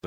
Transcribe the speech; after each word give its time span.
E 0.00 0.06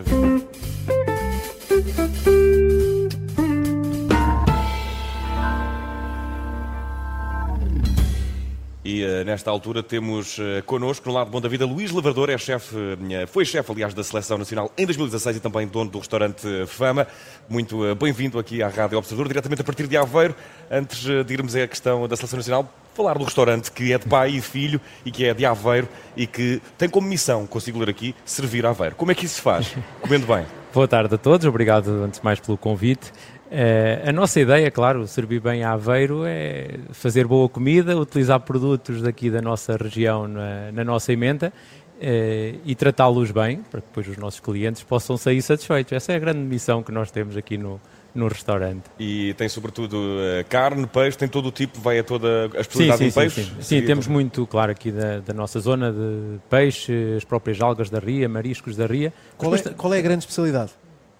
uh, 9.03 9.25
nesta 9.25 9.51
altura 9.51 9.83
temos 9.83 10.37
uh, 10.37 10.63
connosco, 10.65 11.09
no 11.09 11.15
lado 11.15 11.29
bom 11.29 11.41
da 11.41 11.49
vida, 11.49 11.65
Luís 11.65 11.91
Lavrador, 11.91 12.29
é 12.29 12.37
chefe, 12.37 12.73
uh, 12.73 13.27
foi 13.27 13.43
chefe, 13.43 13.69
aliás, 13.69 13.93
da 13.93 14.01
Seleção 14.01 14.37
Nacional 14.37 14.71
em 14.77 14.85
2016 14.85 15.35
e 15.35 15.39
também 15.41 15.67
dono 15.67 15.91
do 15.91 15.99
restaurante 15.99 16.47
Fama. 16.67 17.05
Muito 17.49 17.93
bem-vindo 17.95 18.39
aqui 18.39 18.63
à 18.63 18.69
Rádio 18.69 18.97
Observador, 18.97 19.27
diretamente 19.27 19.61
a 19.61 19.65
partir 19.65 19.87
de 19.87 19.97
Aveiro. 19.97 20.33
Antes 20.71 21.03
de 21.25 21.33
irmos 21.33 21.53
à 21.53 21.67
questão 21.67 22.07
da 22.07 22.15
Seleção 22.15 22.37
Nacional, 22.37 22.73
falar 22.93 23.17
do 23.17 23.23
restaurante 23.23 23.71
que 23.71 23.93
é 23.93 23.97
de 23.97 24.07
pai 24.07 24.31
e 24.31 24.41
filho 24.41 24.79
e 25.05 25.11
que 25.11 25.25
é 25.25 25.33
de 25.33 25.45
Aveiro 25.45 25.87
e 26.15 26.27
que 26.27 26.61
tem 26.77 26.89
como 26.89 27.07
missão, 27.07 27.45
consigo 27.47 27.79
ler 27.79 27.89
aqui, 27.89 28.15
servir 28.25 28.65
Aveiro. 28.65 28.95
Como 28.95 29.11
é 29.11 29.15
que 29.15 29.25
isso 29.25 29.35
se 29.35 29.41
faz? 29.41 29.75
Comendo 30.01 30.27
bem. 30.27 30.45
Boa 30.73 30.87
tarde 30.87 31.15
a 31.15 31.17
todos, 31.17 31.45
obrigado 31.45 31.89
antes 32.03 32.19
de 32.19 32.25
mais 32.25 32.39
pelo 32.39 32.57
convite. 32.57 33.11
Uh, 33.51 34.07
a 34.07 34.13
nossa 34.13 34.39
ideia, 34.39 34.71
claro, 34.71 35.05
servir 35.07 35.41
bem 35.41 35.63
a 35.63 35.73
Aveiro 35.73 36.23
é 36.25 36.79
fazer 36.91 37.27
boa 37.27 37.49
comida, 37.49 37.97
utilizar 37.97 38.39
produtos 38.39 39.01
daqui 39.01 39.29
da 39.29 39.41
nossa 39.41 39.75
região 39.75 40.25
na, 40.27 40.71
na 40.71 40.85
nossa 40.85 41.11
emenda 41.11 41.51
uh, 41.97 42.59
e 42.65 42.73
tratá-los 42.75 43.31
bem, 43.31 43.61
para 43.69 43.81
que 43.81 43.87
depois 43.87 44.07
os 44.07 44.15
nossos 44.15 44.39
clientes 44.39 44.83
possam 44.83 45.17
sair 45.17 45.41
satisfeitos. 45.41 45.91
Essa 45.91 46.13
é 46.13 46.15
a 46.15 46.19
grande 46.19 46.39
missão 46.39 46.81
que 46.81 46.93
nós 46.93 47.11
temos 47.11 47.35
aqui 47.35 47.57
no, 47.57 47.81
no 48.13 48.27
restaurante. 48.27 48.83
E 48.99 49.33
tem 49.35 49.47
sobretudo 49.47 49.95
uh, 49.95 50.45
carne, 50.49 50.85
peixe, 50.87 51.17
tem 51.17 51.27
todo 51.27 51.47
o 51.47 51.51
tipo, 51.51 51.79
vai 51.79 51.99
a 51.99 52.03
toda 52.03 52.49
a 52.55 52.61
especialidade 52.61 53.11
sim, 53.11 53.19
peixe? 53.19 53.43
Sim, 53.43 53.51
sim. 53.55 53.61
sim 53.61 53.85
temos 53.85 54.07
muito, 54.07 54.45
claro, 54.47 54.71
aqui 54.71 54.91
da, 54.91 55.19
da, 55.19 55.33
nossa 55.33 55.59
zona 55.59 55.91
de 55.91 56.39
peixe, 56.49 57.15
as 57.15 57.23
próprias 57.23 57.59
algas 57.61 57.89
da 57.89 57.99
ria, 57.99 58.27
mariscos 58.27 58.75
da 58.75 58.85
ria. 58.85 59.13
Qual, 59.37 59.55
é, 59.55 59.59
qual 59.75 59.93
é 59.93 59.99
a 59.99 60.01
grande 60.01 60.19
especialidade? 60.19 60.71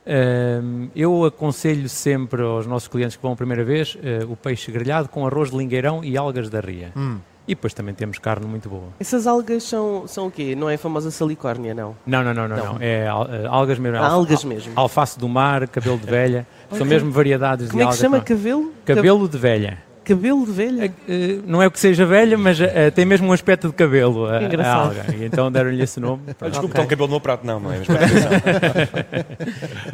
Uh, 0.01 0.89
eu 0.95 1.25
aconselho 1.25 1.87
sempre 1.87 2.41
aos 2.41 2.65
nossos 2.65 2.87
clientes 2.87 3.15
que 3.15 3.21
vão 3.21 3.33
a 3.33 3.35
primeira 3.35 3.63
vez 3.63 3.95
uh, 3.95 4.31
o 4.31 4.35
peixe 4.35 4.71
grelhado 4.71 5.07
com 5.07 5.27
arroz 5.27 5.51
de 5.51 5.57
lingueirão 5.57 6.03
e 6.03 6.17
algas 6.17 6.49
da 6.49 6.59
ria. 6.59 6.91
Hum. 6.95 7.19
E 7.47 7.55
depois 7.55 7.73
também 7.73 7.93
temos 7.93 8.19
carne 8.19 8.45
muito 8.45 8.69
boa. 8.69 8.89
Essas 8.99 9.25
algas 9.25 9.63
são, 9.63 10.07
são 10.07 10.27
o 10.27 10.31
quê? 10.31 10.55
Não 10.55 10.69
é 10.69 10.75
a 10.75 10.77
famosa 10.77 11.09
salicórnia, 11.09 11.73
não? 11.73 11.95
Não, 12.05 12.23
não, 12.23 12.33
não, 12.33 12.47
não. 12.47 12.57
não. 12.57 12.77
É 12.79 13.11
uh, 13.11 13.47
algas 13.49 13.79
mesmo. 13.79 13.97
Ah, 13.97 14.07
algas 14.07 14.43
mesmo. 14.43 14.73
Alface 14.75 15.17
do 15.17 15.27
mar, 15.27 15.67
cabelo 15.67 15.97
de 15.97 16.05
velha. 16.05 16.47
okay. 16.67 16.77
São 16.77 16.87
mesmo 16.87 17.11
variedades 17.11 17.67
Como 17.67 17.79
de 17.79 17.83
algas. 17.83 18.01
Como 18.01 18.15
é 18.15 18.19
que 18.19 18.27
se 18.27 18.43
chama? 18.43 18.43
Cabelo? 18.43 18.73
Cabelo 18.85 19.27
de 19.27 19.37
velha. 19.37 19.90
Cabelo 20.03 20.45
de 20.45 20.51
velha? 20.51 20.93
Uh, 21.07 21.43
não 21.45 21.61
é 21.61 21.67
o 21.67 21.71
que 21.71 21.79
seja 21.79 22.05
velha, 22.05 22.35
mas 22.37 22.59
uh, 22.59 22.65
tem 22.93 23.05
mesmo 23.05 23.27
um 23.27 23.33
aspecto 23.33 23.67
de 23.67 23.73
cabelo, 23.73 24.25
a, 24.25 24.43
Engraçado. 24.43 24.97
a 24.97 25.01
alga. 25.01 25.15
E 25.15 25.25
então 25.25 25.51
deram-lhe 25.51 25.81
esse 25.81 25.99
nome. 25.99 26.23
Desculpe, 26.25 26.73
okay. 26.73 26.83
um 26.83 26.87
cabelo 26.87 27.07
no 27.07 27.11
meu 27.13 27.21
prato. 27.21 27.45
Não, 27.45 27.59
não 27.59 27.71
é 27.71 27.77
mesmo. 27.77 27.93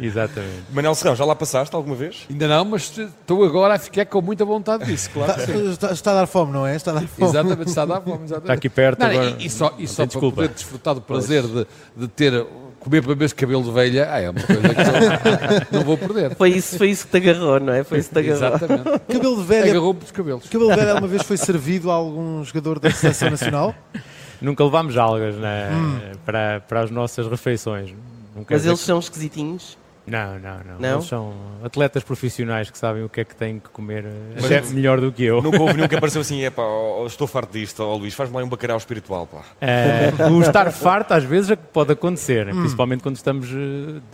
Exatamente. 0.00 0.62
Manel 0.72 0.94
Serrão, 0.94 1.14
já 1.14 1.24
lá 1.24 1.34
passaste 1.34 1.74
alguma 1.76 1.94
vez? 1.94 2.26
Ainda 2.30 2.48
não, 2.48 2.64
mas 2.64 2.96
estou 2.96 3.44
agora 3.44 3.74
a 3.74 3.78
ficar 3.78 4.06
com 4.06 4.22
muita 4.22 4.44
vontade 4.44 4.86
disso, 4.86 5.10
claro. 5.10 5.40
Está, 5.40 5.52
está, 5.52 5.92
está, 5.92 6.10
a 6.12 6.14
dar 6.14 6.26
fome, 6.26 6.52
não 6.52 6.66
é? 6.66 6.74
Está 6.74 6.92
a 6.92 6.94
dar 6.94 7.06
fome. 7.06 7.30
Exatamente, 7.30 7.68
está 7.68 7.82
a 7.82 7.86
dar 7.86 8.00
fome. 8.00 8.24
Exatamente. 8.24 8.40
Está 8.40 8.52
aqui 8.54 8.68
perto 8.68 9.00
não, 9.00 9.06
agora. 9.08 9.36
E, 9.38 9.46
e 9.46 9.50
só, 9.50 9.74
e 9.78 9.86
só 9.86 10.06
para 10.06 10.20
poder 10.20 10.48
desfrutar 10.48 10.94
do 10.94 11.02
prazer 11.02 11.42
de, 11.42 11.66
de 11.96 12.08
ter 12.08 12.46
comer 12.80 13.02
para 13.02 13.14
ver 13.14 13.32
cabelo 13.32 13.62
de 13.62 13.70
velha, 13.70 14.08
ah, 14.10 14.20
é 14.20 14.30
uma 14.30 14.40
coisa 14.40 14.62
que 14.62 15.74
eu 15.74 15.78
não 15.78 15.84
vou 15.84 15.98
perder. 15.98 16.34
Foi 16.36 16.50
isso, 16.50 16.78
foi 16.78 16.90
isso 16.90 17.06
que 17.06 17.10
te 17.10 17.28
agarrou, 17.28 17.60
não 17.60 17.72
é? 17.72 17.84
Foi 17.84 17.98
isso 17.98 18.08
que 18.08 18.14
te 18.14 18.30
agarrou. 18.30 18.56
Exatamente. 18.56 19.00
Cabelo 19.12 19.36
de 19.36 19.42
velha. 19.42 19.70
Agarrou-me 19.70 20.00
os 20.02 20.10
cabelos. 20.10 20.48
Cabelo 20.48 20.70
de 20.70 20.76
velha 20.76 20.90
alguma 20.92 21.08
vez 21.08 21.22
foi 21.22 21.36
servido 21.36 21.90
a 21.90 21.94
algum 21.94 22.44
jogador 22.44 22.78
da 22.78 22.90
Seleção 22.90 23.30
Nacional? 23.30 23.74
Nunca 24.40 24.62
levámos 24.64 24.96
algas 24.96 25.34
né, 25.34 25.70
hum. 25.72 26.12
para, 26.24 26.60
para 26.60 26.82
as 26.82 26.90
nossas 26.90 27.26
refeições. 27.26 27.92
Nunca 28.34 28.54
Mas 28.54 28.64
eles 28.64 28.78
que... 28.78 28.86
são 28.86 28.98
esquisitinhos? 28.98 29.76
Não, 30.10 30.38
não, 30.38 30.58
não, 30.58 30.78
não. 30.78 30.94
Eles 30.94 31.06
são 31.06 31.34
atletas 31.62 32.02
profissionais 32.02 32.70
que 32.70 32.78
sabem 32.78 33.02
o 33.04 33.08
que 33.08 33.20
é 33.20 33.24
que 33.24 33.34
têm 33.34 33.58
que 33.58 33.68
comer 33.70 34.04
é 34.04 34.60
melhor 34.72 35.00
do 35.00 35.12
que 35.12 35.24
eu. 35.24 35.42
Nunca 35.42 35.60
houve 35.60 35.74
nenhum 35.74 35.88
que 35.88 35.94
apareceu 35.96 36.20
assim, 36.20 36.42
é 36.42 36.50
pá, 36.50 36.62
estou 37.06 37.26
farto 37.26 37.52
disto, 37.52 37.82
oh, 37.82 37.96
Luís, 37.96 38.14
faz-me 38.14 38.36
lá 38.36 38.44
um 38.44 38.48
bacalhau 38.48 38.76
espiritual, 38.76 39.26
pá. 39.26 39.42
É, 39.60 40.12
o 40.30 40.40
estar 40.40 40.70
farto 40.72 41.12
às 41.12 41.24
vezes 41.24 41.50
é 41.50 41.56
pode 41.56 41.92
acontecer, 41.92 42.48
hum. 42.48 42.60
principalmente 42.60 43.02
quando 43.02 43.16
estamos 43.16 43.48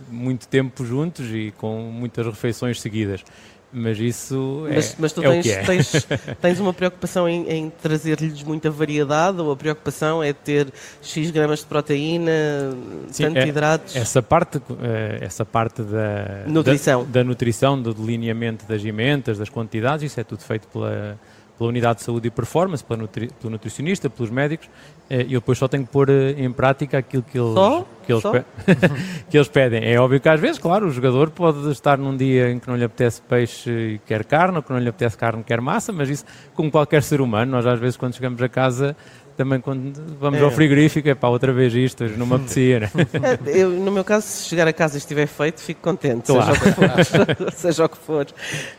muito 0.09 0.47
tempo 0.47 0.85
juntos 0.85 1.27
e 1.31 1.53
com 1.57 1.79
muitas 1.79 2.25
refeições 2.25 2.81
seguidas. 2.81 3.23
Mas 3.77 3.99
isso 3.99 4.65
é, 4.69 4.75
mas, 4.75 4.95
mas 4.97 5.11
tu 5.11 5.21
é 5.21 5.29
tens, 5.29 5.47
é. 5.47 5.63
tens, 5.63 6.07
tens, 6.41 6.59
uma 6.61 6.73
preocupação 6.73 7.27
em, 7.27 7.49
em 7.49 7.69
trazer-lhes 7.69 8.41
muita 8.41 8.71
variedade 8.71 9.41
ou 9.41 9.51
a 9.51 9.57
preocupação 9.57 10.23
é 10.23 10.31
ter 10.31 10.71
X 11.01 11.29
gramas 11.29 11.59
de 11.59 11.65
proteína, 11.65 12.31
Sim, 13.11 13.23
tanto 13.23 13.39
é, 13.39 13.47
hidratos? 13.47 13.93
Essa 13.93 14.23
parte, 14.23 14.61
essa 15.19 15.43
parte 15.43 15.81
da 15.81 16.45
nutrição. 16.47 17.03
Da, 17.03 17.11
da, 17.11 17.23
nutrição, 17.25 17.81
do 17.81 17.93
delineamento 17.93 18.65
das 18.65 18.83
emendas, 18.85 19.37
das 19.37 19.49
quantidades, 19.49 20.09
isso 20.09 20.19
é 20.21 20.23
tudo 20.23 20.41
feito 20.41 20.69
pela, 20.69 21.19
pela 21.57 21.69
Unidade 21.69 21.99
de 21.99 22.05
Saúde 22.05 22.27
e 22.27 22.31
Performance, 22.31 22.83
pela 22.83 23.01
nutri, 23.01 23.29
pelo 23.39 23.51
nutricionista, 23.51 24.09
pelos 24.09 24.29
médicos, 24.29 24.69
e 25.09 25.33
eu 25.33 25.39
depois 25.39 25.57
só 25.57 25.67
tenho 25.67 25.85
que 25.85 25.91
pôr 25.91 26.09
em 26.09 26.51
prática 26.51 26.97
aquilo 26.97 27.23
que 27.23 27.37
eles, 27.39 27.53
só? 27.53 27.85
que 28.05 28.11
eles, 28.11 28.23
pe 28.23 28.43
que 29.29 29.37
eles 29.37 29.47
pedem. 29.47 29.83
É 29.85 29.99
óbvio 29.99 30.19
que 30.19 30.27
às 30.27 30.39
vezes, 30.39 30.57
claro, 30.59 30.87
o 30.87 30.91
jogador 30.91 31.29
pode 31.29 31.69
estar 31.71 31.97
num 31.97 32.15
dia 32.17 32.49
em 32.51 32.59
que 32.59 32.67
não 32.67 32.75
lhe 32.75 32.83
apetece 32.83 33.21
peixe 33.21 33.69
e 33.69 33.99
quer 34.05 34.25
carne, 34.25 34.57
ou 34.57 34.63
que 34.63 34.71
não 34.71 34.79
lhe 34.79 34.89
apetece 34.89 35.15
carne 35.17 35.41
e 35.41 35.43
quer 35.43 35.61
massa, 35.61 35.93
mas 35.93 36.09
isso, 36.09 36.25
como 36.53 36.69
qualquer 36.71 37.01
ser 37.03 37.21
humano, 37.21 37.51
nós 37.51 37.65
às 37.65 37.79
vezes 37.79 37.95
quando 37.95 38.15
chegamos 38.15 38.41
a 38.41 38.49
casa 38.49 38.95
também 39.37 39.59
quando 39.59 39.93
vamos 40.19 40.39
É. 40.39 40.43
ao 40.43 40.49
frigorífico, 40.51 41.09
é 41.09 41.13
pá, 41.13 41.27
outra 41.27 41.51
vez 41.51 41.73
isto, 41.73 42.05
não 42.17 42.25
me 42.25 42.35
apetecia, 42.35 42.79
né? 42.79 42.91
É, 43.45 43.57
Eu, 43.63 43.69
no 43.69 43.91
meu 43.91 44.03
caso, 44.03 44.25
se 44.27 44.45
chegar 44.47 44.65
a 44.67 44.71
casa 44.73 44.95
e 44.95 44.97
estiver 44.97 45.27
feito, 45.27 45.59
fico 45.61 45.81
contente, 45.81 46.27
Claro. 46.31 46.55
seja, 46.55 46.55
o 46.55 46.59
que 46.63 46.71
for, 47.35 47.51
seja 47.55 47.85
o 47.85 47.89
que 47.89 47.97
for. 47.97 48.27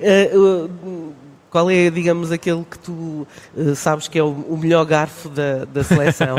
Eh, 0.00 0.30
uh, 0.34 1.12
qual 1.56 1.70
é, 1.70 1.88
digamos, 1.88 2.30
aquele 2.30 2.62
que 2.70 2.78
tu 2.78 3.26
uh, 3.56 3.74
sabes 3.74 4.08
que 4.08 4.18
é 4.18 4.22
o, 4.22 4.28
o 4.28 4.58
melhor 4.58 4.84
garfo 4.84 5.30
da, 5.30 5.64
da 5.64 5.82
seleção? 5.82 6.36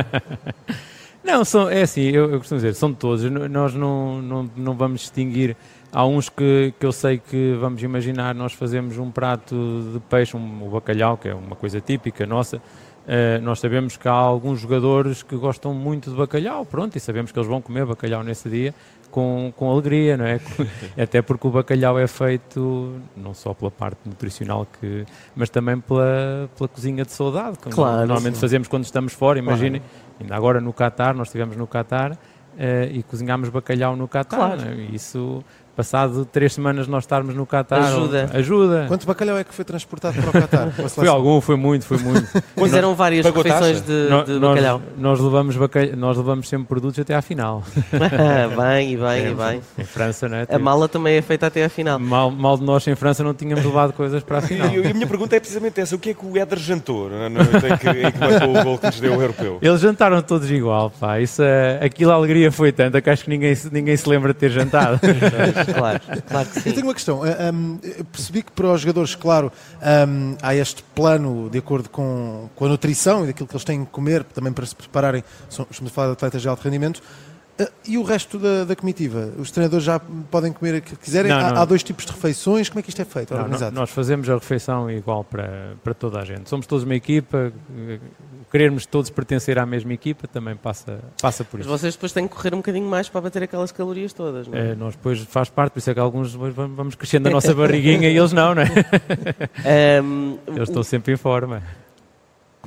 Não, 1.25 1.44
são, 1.44 1.67
é 1.67 1.81
assim, 1.81 2.03
eu, 2.03 2.29
eu 2.29 2.38
costumo 2.38 2.59
dizer, 2.59 2.75
são 2.75 2.94
todos. 2.94 3.23
Nós 3.50 3.73
não, 3.73 4.22
não, 4.22 4.51
não 4.55 4.75
vamos 4.75 5.01
distinguir. 5.01 5.57
Há 5.91 6.05
uns 6.05 6.29
que, 6.29 6.73
que 6.79 6.85
eu 6.85 6.91
sei 6.91 7.17
que, 7.17 7.57
vamos 7.59 7.83
imaginar, 7.83 8.33
nós 8.33 8.53
fazemos 8.53 8.97
um 8.97 9.11
prato 9.11 9.55
de 9.91 10.00
peixe, 10.01 10.38
um, 10.38 10.66
o 10.66 10.69
bacalhau, 10.69 11.17
que 11.17 11.28
é 11.28 11.34
uma 11.34 11.55
coisa 11.55 11.81
típica 11.81 12.25
nossa. 12.25 12.61
Eh, 13.07 13.39
nós 13.39 13.59
sabemos 13.61 13.95
que 13.95 14.07
há 14.07 14.11
alguns 14.11 14.59
jogadores 14.59 15.23
que 15.23 15.35
gostam 15.38 15.73
muito 15.73 16.09
de 16.09 16.16
bacalhau, 16.16 16.66
pronto, 16.66 16.97
e 16.97 16.99
sabemos 16.99 17.31
que 17.31 17.39
eles 17.39 17.47
vão 17.47 17.61
comer 17.61 17.85
bacalhau 17.85 18.22
nesse 18.22 18.49
dia 18.49 18.73
com, 19.12 19.51
com 19.56 19.72
alegria, 19.72 20.18
não 20.18 20.25
é? 20.25 20.40
Até 21.01 21.22
porque 21.22 21.47
o 21.47 21.51
bacalhau 21.51 21.97
é 21.97 22.07
feito 22.07 23.00
não 23.16 23.34
só 23.34 23.53
pela 23.53 23.72
parte 23.72 24.00
nutricional, 24.06 24.68
que, 24.79 25.06
mas 25.35 25.50
também 25.50 25.79
pela, 25.79 26.50
pela 26.57 26.68
cozinha 26.68 27.03
de 27.03 27.12
saudade, 27.12 27.57
que 27.57 27.69
Claro, 27.69 27.97
normalmente 28.00 28.35
sim. 28.35 28.41
fazemos 28.41 28.67
quando 28.67 28.84
estamos 28.84 29.13
fora. 29.13 29.40
Imaginem, 29.40 29.81
ainda 30.19 30.35
agora 30.35 30.62
no 30.62 30.73
Qatar, 30.73 31.16
nós 31.16 31.28
estivemos 31.28 31.56
no 31.56 31.67
Qatar 31.67 32.17
eh, 32.57 32.90
e 32.91 33.03
cozinhámos 33.03 33.50
bacalhau 33.50 33.96
no 33.96 34.07
Qatar. 34.07 34.57
Claro. 34.57 34.62
é? 34.69 34.75
Isso, 34.94 35.44
passado 35.78 36.26
três 36.26 36.54
semanas 36.54 36.88
nós 36.88 37.04
estarmos 37.04 37.36
no 37.36 37.46
Qatar, 37.46 37.84
Ajuda. 37.86 38.30
ajuda. 38.34 38.86
Quanto 38.88 39.06
bacalhau 39.06 39.38
é 39.38 39.44
que 39.44 39.54
foi 39.54 39.64
transportado 39.64 40.20
para 40.20 40.30
o 40.30 40.34
Qatar? 40.34 40.70
Foi 40.98 41.08
algum, 41.08 41.40
foi 41.40 41.56
muito, 41.56 41.86
foi 41.86 41.98
muito. 42.00 42.28
Pois 42.56 42.74
eram 42.74 42.96
várias 42.96 43.24
pagou 43.26 43.44
refeições 43.44 43.82
de, 43.82 44.08
No- 44.10 44.24
de 44.24 44.32
nós, 44.34 44.56
bacalhau. 44.56 44.82
nós 44.98 45.20
levamos 45.20 45.56
bacalhau, 45.56 45.96
nós 45.96 46.18
levamos 46.18 46.50
sempre 46.50 46.68
produtos 46.68 47.00
até 47.00 47.14
à 47.14 47.22
final. 47.22 47.64
bem, 48.58 48.94
e 48.94 48.98
bem, 48.98 49.32
e 49.32 49.36
bem. 49.36 49.62
Em 49.78 49.84
França, 49.84 50.28
não 50.28 50.38
é? 50.38 50.48
A 50.50 50.58
mala 50.60 50.88
também 50.90 51.16
é 51.18 51.22
feita 51.22 51.46
até 51.48 51.64
à 51.64 51.70
final. 51.70 52.00
Mal, 52.00 52.32
mal 52.32 52.58
de 52.58 52.64
nós 52.64 52.86
em 52.88 52.96
França 52.96 53.24
não 53.24 53.34
tínhamos 53.34 53.64
levado 53.64 53.94
coisas 53.94 54.24
para 54.24 54.40
a 54.40 54.42
final. 54.42 54.68
E, 54.70 54.80
e 54.80 54.88
a 54.88 54.94
minha 54.94 55.06
pergunta 55.08 55.36
é 55.36 55.40
precisamente 55.40 55.80
essa: 55.80 55.96
o 55.96 56.00
que 56.00 56.09
é 56.09 56.14
que 56.16 56.26
o 56.26 56.36
Éder 56.38 56.58
jantou 56.58 57.09
na 57.09 57.30
noite 57.30 57.50
em 57.56 57.78
que, 57.78 57.90
em 58.08 58.12
que 58.12 58.18
marcou 58.20 58.58
o 58.58 58.64
gol 58.64 58.78
que 58.80 58.86
nos 58.88 59.00
deu 59.00 59.16
o 59.18 59.22
europeu? 59.22 59.59
Eles 59.62 59.80
jantaram 59.82 60.22
todos 60.24 60.50
igual, 60.50 60.90
pá. 61.00 61.20
Isso, 61.20 61.44
é- 61.44 61.80
aquilo 61.86 62.12
a 62.12 62.16
alegria 62.16 62.52
foi 62.52 62.72
tanta 62.72 63.00
que 63.02 63.09
acho 63.09 63.24
que 63.26 63.30
ninguém, 63.30 63.54
se- 63.54 63.70
ninguém 63.72 63.96
se 63.96 64.09
lembra 64.09 64.34
de 64.34 64.40
ter 64.40 64.50
jantado. 64.50 65.00
Claro, 65.73 65.99
claro 66.28 66.49
que 66.49 66.59
Eu 66.59 66.64
tenho 66.64 66.75
sim. 66.75 66.84
uma 66.84 66.93
questão. 66.93 67.22
Hum, 67.22 67.79
eu 67.84 68.05
percebi 68.05 68.43
que 68.43 68.52
para 68.52 68.67
os 68.72 68.81
jogadores, 68.81 69.16
claro, 69.16 69.52
hum, 70.08 70.35
há 70.41 70.55
este 70.55 70.84
plano 70.96 71.49
de 71.49 71.58
acordo 71.58 71.90
com, 71.90 72.49
com 72.55 72.66
a 72.66 72.69
nutrição 72.69 73.23
e 73.23 73.28
daquilo 73.28 73.47
que 73.47 73.53
eles 73.55 73.64
têm 73.64 73.85
que 73.85 73.91
comer, 73.91 74.23
também 74.23 74.52
para 74.53 74.66
se 74.66 74.75
prepararem. 74.75 75.23
Estamos 75.49 75.69
a 75.85 75.90
falar 75.90 76.08
de 76.08 76.14
atletas 76.14 76.41
de 76.41 76.47
alto 76.47 76.64
rendimento. 76.64 77.02
Ah, 77.59 77.70
e 77.88 77.98
o 77.98 78.04
resto 78.04 78.38
da, 78.38 78.66
da 78.66 78.76
comitiva? 78.76 79.32
Os 79.38 79.50
treinadores 79.52 79.84
já 79.84 80.00
podem 80.30 80.52
comer 80.54 80.76
o 80.76 80.82
que 80.82 80.96
quiserem? 80.96 81.32
Não, 81.32 81.38
há, 81.40 81.52
não. 81.54 81.62
há 81.62 81.66
dois 81.66 81.82
tipos 81.84 82.06
de 82.06 82.12
refeições? 82.12 82.70
Como 82.70 82.80
é 82.80 82.84
que 82.84 82.90
isto 82.90 83.02
é 83.02 83.06
feito? 83.06 83.34
Não, 83.34 83.42
organizado? 83.42 83.76
nós 83.76 83.90
fazemos 83.90 84.30
a 84.30 84.36
refeição 84.36 84.90
igual 84.92 85.24
para, 85.24 85.74
para 85.84 85.94
toda 85.94 86.20
a 86.20 86.26
gente. 86.26 86.50
Somos 86.50 86.68
todos 86.68 86.84
uma 86.84 86.96
equipa, 86.96 87.52
eh, 87.78 88.00
querermos 88.52 88.86
todos 88.86 89.09
pertencer 89.09 89.58
à 89.58 89.66
mesma 89.66 89.94
equipa 89.94 90.28
também 90.28 90.56
passa, 90.56 91.00
passa 91.22 91.44
por 91.44 91.58
Mas 91.58 91.66
isso. 91.68 91.78
vocês 91.78 91.94
depois 91.96 92.12
têm 92.12 92.28
que 92.28 92.36
correr 92.36 92.54
um 92.54 92.58
bocadinho 92.58 92.88
mais 92.88 93.09
para 93.09 93.22
bater 93.22 93.44
aquelas 93.44 93.72
calorias 93.72 94.14
todas, 94.14 94.48
não 94.48 94.58
é? 94.58 94.72
Eh, 94.72 94.76
nós 94.76 94.96
depois 94.96 95.20
faz 95.22 95.50
parte, 95.50 95.74
por 95.74 95.80
isso 95.80 95.90
é 95.90 95.94
que 95.94 96.00
alguns 96.00 96.32
depois 96.34 96.54
vamos 96.54 96.78
vamos 96.78 96.96
crescendo 96.96 97.28
a 97.28 97.32
nossa 97.32 97.54
barriguinha 97.56 98.09
e 98.09 98.18
eles 98.18 98.32
não, 98.34 98.54
não 98.54 98.62
é? 98.62 98.68
Ahm, 100.00 100.38
Eles 100.48 100.70
estão 100.70 100.84
sempre 100.84 101.14
em 101.14 101.18
forma. 101.18 101.62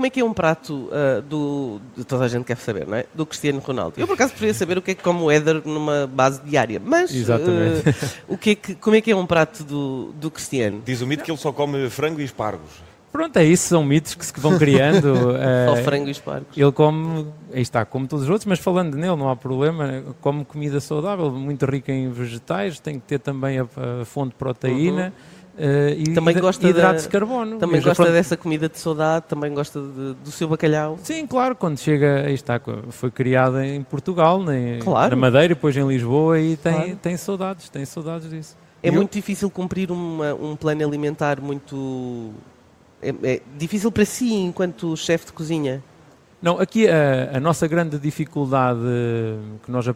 Como 0.01 0.07
é 0.07 0.11
que 0.11 0.21
é 0.21 0.25
um 0.25 0.33
prato 0.33 0.89
uh, 0.89 1.21
do. 1.21 1.79
de 1.95 2.05
toda 2.05 2.25
a 2.25 2.29
gente 2.29 2.47
quer 2.47 2.57
saber, 2.57 2.87
não 2.87 2.97
é? 2.97 3.05
Do 3.15 3.27
Cristiano 3.27 3.61
Ronaldo. 3.61 4.01
Eu 4.01 4.07
por 4.07 4.15
acaso 4.15 4.31
preferia 4.31 4.55
saber 4.55 4.79
o 4.79 4.83
que 4.83 4.93
é 4.93 4.95
que 4.95 5.03
come 5.03 5.21
o 5.21 5.31
Éder 5.31 5.61
numa 5.63 6.07
base 6.07 6.41
diária. 6.43 6.81
Mas 6.83 7.15
Exatamente. 7.15 7.87
uh, 7.87 7.95
o 8.27 8.39
que 8.39 8.51
é 8.51 8.55
que, 8.55 8.75
como 8.77 8.97
é 8.97 9.03
que 9.03 9.11
é 9.11 9.17
um 9.17 9.27
prato 9.27 9.63
do, 9.63 10.13
do 10.19 10.31
Cristiano? 10.31 10.81
Diz 10.87 11.03
o 11.03 11.07
mito 11.07 11.23
que 11.23 11.31
ele 11.31 11.37
só 11.37 11.53
come 11.53 11.91
frango 11.91 12.19
e 12.19 12.25
espargos. 12.25 12.71
Pronto, 13.13 13.37
é 13.37 13.45
isso, 13.45 13.69
são 13.69 13.85
mitos 13.85 14.15
que 14.15 14.25
se 14.25 14.33
vão 14.39 14.57
criando. 14.57 15.15
Só 15.67 15.77
eh, 15.77 15.83
frango 15.83 16.09
e 16.09 16.13
espargos. 16.13 16.57
Ele 16.57 16.73
come, 16.73 17.27
aí 17.53 17.61
está, 17.61 17.85
como 17.85 18.07
todos 18.07 18.25
os 18.25 18.31
outros, 18.31 18.47
mas 18.47 18.61
falando 18.61 18.95
nele, 18.95 19.17
não 19.17 19.29
há 19.29 19.35
problema, 19.35 20.05
come 20.21 20.45
comida 20.45 20.81
saudável, 20.81 21.31
muito 21.31 21.67
rica 21.67 21.93
em 21.93 22.09
vegetais, 22.09 22.79
tem 22.79 23.01
que 23.01 23.07
ter 23.07 23.19
também 23.19 23.59
a, 23.59 23.65
a 24.01 24.05
fonte 24.05 24.31
de 24.31 24.37
proteína 24.37 25.13
eh, 25.61 25.95
e 25.99 26.05
Também 26.15 26.35
gosta 26.41 26.67
hidratos 26.69 27.03
da- 27.03 27.07
de 27.09 27.13
carbono. 27.13 27.59
Também 27.59 27.81
gosta 27.83 28.03
pronto, 28.03 28.13
dessa 28.15 28.37
comida 28.37 28.69
de 28.69 28.79
saudade, 28.79 29.27
também 29.29 29.53
gosta 29.53 29.79
de- 29.81 30.15
do 30.15 30.31
seu 30.31 30.49
bacalhau. 30.49 30.99
Sim, 31.03 31.27
claro, 31.27 31.55
quando 31.55 31.79
chega, 31.79 32.23
aí 32.27 32.33
está, 32.35 32.59
foi 32.89 33.11
criada 33.11 33.67
em 33.67 33.83
Portugal, 33.83 34.43
nem- 34.43 34.79
Claro. 34.79 35.11
na 35.11 35.17
Madeira, 35.21 35.49
depois 35.49 35.77
em 35.77 35.87
Lisboa 35.87 36.41
e 36.41 36.57
tem, 36.57 36.73
Claro. 36.73 36.97
tem 36.97 37.17
saudades, 37.17 37.69
tem 37.69 37.85
saudades 37.85 38.31
disso. 38.31 38.57
É 38.83 38.89
E 38.89 38.91
eu- 38.91 38.95
muito 38.95 39.13
difícil 39.13 39.51
cumprir 39.51 39.91
uma- 39.91 40.33
um 40.35 40.57
plano 40.57 40.83
alimentar 40.87 41.41
muito. 41.41 42.31
É, 43.03 43.15
é 43.23 43.41
difícil 43.59 43.93
para 43.93 44.05
si 44.05 44.33
enquanto 44.35 44.97
chefe 44.97 45.27
de 45.27 45.33
cozinha. 45.33 45.83
Não, 46.43 46.59
aqui 46.59 46.89
a, 46.89 47.37
a 47.37 47.41
nossa 47.41 47.69
grande 47.69 47.99
dificuldade 47.99 48.81
que 49.63 49.71
nós 49.71 49.87
eh, 49.87 49.93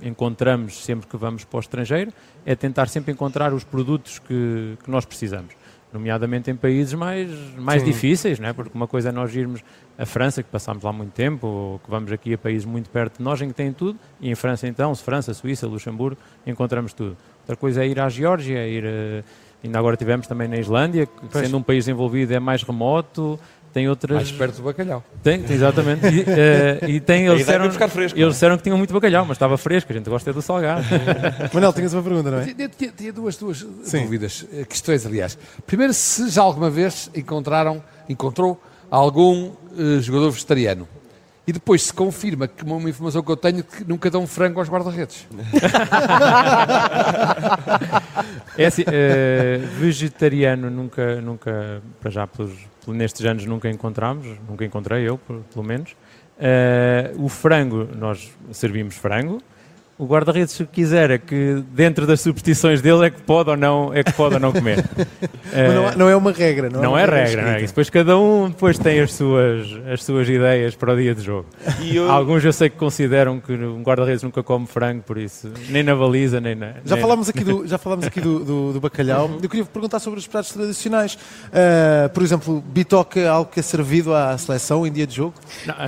encontramos 0.00 0.82
sempre 0.82 1.06
que 1.06 1.16
vamos 1.18 1.44
para 1.44 1.58
o 1.58 1.60
estrangeiro 1.60 2.12
é 2.46 2.54
tentar 2.54 2.88
sempre 2.88 3.12
encontrar 3.12 3.52
os 3.52 3.62
produtos 3.62 4.18
que, 4.18 4.78
que 4.82 4.90
nós 4.90 5.04
precisamos, 5.04 5.52
nomeadamente 5.92 6.50
em 6.50 6.56
países 6.56 6.94
mais, 6.94 7.30
mais 7.58 7.82
Sim. 7.82 7.88
difíceis, 7.88 8.38
não 8.38 8.48
é? 8.48 8.54
porque 8.54 8.70
uma 8.74 8.86
coisa 8.86 9.10
é 9.10 9.12
nós 9.12 9.34
irmos 9.36 9.62
à 9.98 10.06
França, 10.06 10.42
que 10.42 10.48
passámos 10.48 10.82
lá 10.82 10.92
muito 10.94 11.12
tempo, 11.12 11.46
ou 11.46 11.78
que 11.78 11.90
vamos 11.90 12.10
aqui 12.10 12.32
a 12.32 12.38
países 12.38 12.64
muito 12.64 12.88
perto 12.88 13.18
de 13.18 13.22
nós 13.22 13.42
em 13.42 13.48
que 13.48 13.54
tem 13.54 13.70
tudo, 13.70 13.98
e 14.18 14.30
em 14.30 14.34
França 14.34 14.66
então, 14.66 14.94
se 14.94 15.02
França, 15.02 15.34
Suíça, 15.34 15.66
Luxemburgo, 15.66 16.18
encontramos 16.46 16.94
tudo. 16.94 17.18
Outra 17.40 17.56
coisa 17.56 17.84
é 17.84 17.88
ir 17.88 18.00
à 18.00 18.08
Geórgia, 18.08 18.58
é 18.58 18.68
ir, 18.68 18.84
eh, 18.86 19.22
ainda 19.62 19.78
agora 19.78 19.94
tivemos 19.94 20.26
também 20.26 20.48
na 20.48 20.56
Islândia, 20.56 21.04
que 21.04 21.26
Pois. 21.30 21.44
sendo 21.44 21.58
um 21.58 21.62
país 21.62 21.84
desenvolvido 21.84 22.32
é 22.32 22.40
mais 22.40 22.62
remoto, 22.62 23.38
tem 23.76 23.90
outras... 23.90 24.16
Mais 24.16 24.32
perto 24.32 24.56
do 24.56 24.62
bacalhau. 24.62 25.04
Tem, 25.22 25.42
tem, 25.42 25.54
exatamente. 25.54 26.06
E, 26.06 26.24
eh, 26.26 26.80
e 26.88 26.98
tem, 26.98 27.26
eles, 27.26 27.46
é 27.46 27.58
disseram, 27.58 27.90
fresco, 27.90 28.18
eles 28.18 28.32
disseram 28.32 28.56
que 28.56 28.62
tinham 28.62 28.78
muito 28.78 28.94
bacalhau, 28.94 29.26
mas 29.26 29.34
estava 29.34 29.58
fresco, 29.58 29.92
a 29.92 29.94
gente 29.94 30.08
gosta 30.08 30.30
é 30.30 30.32
do 30.32 30.40
salgado. 30.40 30.82
Manel, 31.52 31.74
tinhas 31.74 31.92
uma 31.92 32.02
pergunta, 32.02 32.30
não 32.30 32.38
é? 32.38 32.46
Tinha, 32.46 32.90
tinha- 32.96 33.12
duas, 33.12 33.36
duas 33.36 33.66
Sim. 33.82 34.04
dúvidas, 34.04 34.46
eh, 34.50 34.64
questões 34.64 35.04
aliás. 35.04 35.36
Primeiro, 35.66 35.92
se 35.92 36.30
já 36.30 36.40
alguma 36.40 36.70
vez 36.70 37.10
encontraram, 37.14 37.84
encontrou 38.08 38.58
algum 38.90 39.52
eh, 39.78 40.00
jogador 40.00 40.30
vegetariano. 40.30 40.88
E 41.46 41.52
depois 41.52 41.82
se 41.82 41.92
confirma 41.92 42.48
que 42.48 42.64
uma, 42.64 42.90
informação 42.90 43.22
que 43.22 43.30
eu 43.30 43.36
tenho 43.36 43.62
que 43.62 43.84
nunca 43.84 44.10
dão 44.10 44.26
frango 44.26 44.58
aos 44.58 44.68
guarda-redes. 44.68 45.26
É 48.58 48.64
assim, 48.64 48.84
eh, 48.86 49.58
vegetariano 49.78 50.70
nunca, 50.70 51.20
nunca, 51.20 51.82
para 52.00 52.10
já 52.10 52.26
pelos, 52.26 52.52
nestes 52.86 53.24
anos 53.26 53.44
nunca 53.44 53.68
encontramos, 53.68 54.26
nunca 54.48 54.64
encontrei 54.64 55.06
eu, 55.06 55.18
pelo 55.18 55.62
menos. 55.62 55.94
Eh, 56.38 57.12
o 57.18 57.28
frango, 57.28 57.86
nós 57.94 58.32
servimos 58.52 58.96
frango. 58.96 59.42
O 59.98 60.04
guarda-redes, 60.04 60.52
se 60.52 60.64
quiser, 60.66 61.10
é 61.10 61.16
que 61.16 61.64
dentro 61.72 62.06
das 62.06 62.20
superstições 62.20 62.82
dele 62.82 63.06
é 63.06 63.10
que 63.10 63.22
pode 63.22 63.48
ou 63.48 63.56
não, 63.56 63.94
é 63.94 64.04
que 64.04 64.12
pode 64.12 64.34
ou 64.34 64.40
não 64.40 64.52
comer. 64.52 64.84
Mas 65.54 65.74
não, 65.74 65.88
é- 65.88 65.96
não 65.96 66.08
é 66.10 66.14
uma 66.14 66.32
regra, 66.32 66.68
não, 66.68 66.82
Não 66.82 66.90
uma 66.90 67.00
é 67.00 67.06
regra, 67.06 67.42
não 67.42 67.48
é? 67.52 67.62
depois 67.62 67.88
cada 67.88 68.18
um 68.18 68.48
depois 68.50 68.78
tem 68.78 69.00
as 69.00 69.14
suas, 69.14 69.66
as 69.90 70.04
suas 70.04 70.28
ideias 70.28 70.74
para 70.74 70.92
o 70.92 70.96
dia 70.96 71.14
de 71.14 71.22
jogo. 71.22 71.46
E 71.80 71.96
eu, 71.96 72.10
Alguns 72.10 72.44
eu 72.44 72.52
sei 72.52 72.68
que 72.68 72.76
consideram 72.76 73.40
que 73.40 73.52
um 73.54 73.82
guarda-redes 73.82 74.22
nunca 74.22 74.42
come 74.42 74.66
frango, 74.66 75.02
por 75.02 75.16
isso, 75.16 75.50
nem 75.70 75.82
na 75.82 75.96
baliza, 75.96 76.42
nem 76.42 76.54
na. 76.54 76.72
Já 76.84 76.94
nem- 76.96 77.00
falámos 77.00 77.30
aqui, 77.30 77.42
do, 77.42 77.64
já 77.68 77.78
falámos 77.78 78.04
aqui 78.06 78.20
do, 78.20 78.40
do- 78.44 78.72
do 78.74 78.80
bacalhau. 78.80 79.30
Eu 79.42 79.48
queria 79.48 79.64
perguntar 79.64 79.98
sobre 79.98 80.18
os 80.18 80.26
pratos 80.26 80.52
tradicionais. 80.52 81.16
Ah, 81.50 82.10
por 82.10 82.22
exemplo, 82.22 82.60
bitoque 82.68 83.20
é 83.20 83.28
algo 83.28 83.50
que 83.50 83.60
é 83.60 83.62
servido 83.62 84.14
à 84.14 84.36
seleção 84.36 84.86
em 84.86 84.92
dia 84.92 85.06
de 85.06 85.16
jogo? 85.16 85.32
A, 85.66 85.86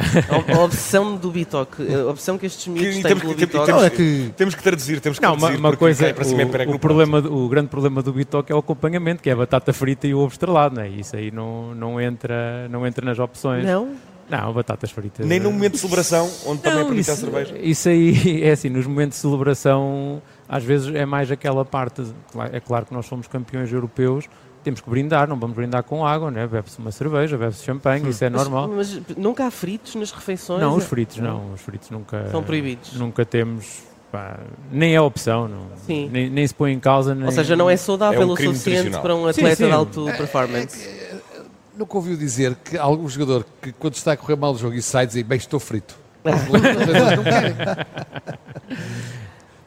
a 0.57 0.65
opção 0.65 1.15
do 1.15 1.31
bitoque, 1.31 1.83
a 1.95 2.07
opção 2.11 2.39
que 2.39 2.47
estes 2.47 2.67
miúdos 2.69 2.97
Que- 2.97 3.03
têm 3.03 3.17
pelo 3.19 3.35
que- 3.35 3.45
bitoque. 3.45 3.98
É 4.03 4.27
que 4.29 4.33
temos 4.37 4.55
que 4.55 4.63
traduzir, 4.63 5.01
temos 5.01 5.19
que 5.19 5.25
Não, 5.25 5.33
uma, 5.33 5.39
traduzir. 5.39 5.59
uma 5.61 5.69
porque 5.71 5.79
coisa, 5.85 6.05
cai 6.05 6.15
para 6.15 6.25
cima 6.25 6.43
e 6.43 6.45
o, 6.67 6.75
o 6.75 6.79
problema, 6.79 7.21
do- 7.23 7.35
o 7.35 7.49
grande 7.49 7.69
problema 7.69 8.03
do 8.03 8.13
bitoque 8.13 8.53
é 8.53 8.55
o 8.55 8.59
acompanhamento, 8.59 9.23
que 9.23 9.29
é 9.31 9.33
a 9.33 9.37
batata 9.37 9.73
frita 9.73 10.07
e 10.07 10.15
o 10.15 10.19
ovo 10.19 10.33
estrelado, 10.33 10.75
não 10.77 10.83
é? 10.83 10.89
Isso 10.89 11.17
aí 11.17 11.31
não, 11.31 11.75
não, 11.75 12.01
entra, 12.01 12.69
não 12.69 12.87
entra 12.87 13.05
nas 13.05 13.19
opções. 13.19 13.65
Não? 13.65 13.95
Não, 14.31 14.53
batatas 14.53 14.91
fritas. 14.91 15.27
Nem 15.27 15.41
no 15.41 15.49
eh, 15.49 15.53
momento 15.53 15.73
de 15.73 15.79
celebração, 15.79 16.31
onde 16.45 16.61
também 16.61 16.81
é 16.83 16.85
permite 16.85 17.11
a 17.11 17.17
cerveja. 17.17 17.57
isso 17.63 17.89
aí 17.89 18.43
é 18.45 18.51
assim, 18.53 18.69
nos 18.69 18.87
momentos 18.87 19.17
de 19.17 19.23
celebração, 19.23 20.21
às 20.49 20.63
vezes 20.63 20.95
é 20.95 21.07
mais 21.07 21.31
aquela 21.31 21.65
parte. 21.65 22.03
de- 22.03 22.13
É 22.53 22.61
claro 22.61 22.85
que 22.87 22.93
nós 22.93 23.07
somos 23.07 23.27
campeões 23.27 23.73
europeus, 23.73 24.27
temos 24.63 24.81
que 24.81 24.89
brindar, 24.91 25.29
não 25.29 25.39
vamos 25.39 25.57
brindar 25.57 25.83
com 25.83 26.05
água, 26.07 26.31
né? 26.31 26.47
bebe-se 26.47 26.79
uma 26.79 26.91
cerveja, 26.93 27.37
bebe-se 27.39 27.65
champanhe, 27.65 28.09
isso 28.11 28.25
é 28.25 28.31
Mas- 28.31 28.43
normal. 28.43 28.69
Mas, 28.69 29.01
nunca 29.17 29.47
há 29.47 29.51
fritos 29.51 29.95
nas 29.95 30.11
refeições? 30.11 30.61
Não, 30.61 30.77
os 30.77 30.85
fritos 30.85 31.19
não, 31.19 31.53
os 31.53 31.61
fritos 31.61 31.91
nunca. 31.91 32.29
São 32.31 32.43
proibidos. 32.43 32.95
Nunca 32.95 33.25
temos. 33.25 33.83
pá, 34.11 34.39
nem 34.73 34.95
é 34.95 35.01
opção, 35.01 35.47
não, 35.49 35.67
Sim. 35.87 36.09
Nem, 36.11 36.31
nem 36.31 36.47
se 36.47 36.55
põe 36.55 36.73
em 36.73 36.81
causa. 36.81 37.15
Nem, 37.15 37.27
Ou 37.27 37.33
seja, 37.33 37.55
não 37.57 37.69
é 37.69 37.77
saudável 37.77 38.23
É 38.23 38.27
um 38.27 38.33
o 38.33 38.37
suficiente 38.37 38.99
para 38.99 39.15
um 39.15 39.27
atleta 39.27 39.57
sim. 39.57 39.67
de 39.67 39.73
alto 39.73 40.05
performance. 40.17 40.89
Nunca 41.77 41.97
ouviu 41.97 42.17
dizer 42.17 42.57
que 42.57 42.77
algum 42.77 43.09
jogador 43.09 43.47
que 43.63 43.71
quando 43.73 43.95
está 43.95 44.13
a 44.13 44.17
correr 44.17 44.37
mal 44.37 44.53
o 44.53 44.59
jogo 44.59 44.75
e 44.75 44.83
sai 44.83 45.07
diz 45.07 45.23
bem 45.23 45.39
estou 45.39 45.61
frito. 45.61 45.95
Não 46.25 47.23
querem. 47.23 47.55